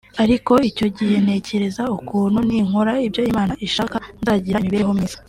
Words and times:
Ariko 0.23 0.53
icyo 0.69 0.87
gihe 0.97 1.15
ntekereza 1.23 1.83
ukuntu 1.97 2.39
ninkora 2.47 2.93
ibyo 3.07 3.21
Imana 3.31 3.53
ishaka 3.67 3.97
nzagira 4.21 4.57
imibereho 4.59 4.91
myiza 4.97 5.17